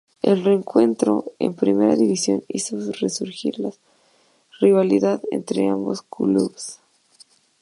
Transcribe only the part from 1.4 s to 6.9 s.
primera división hizo resurgir la rivalidad entre ambos clubes.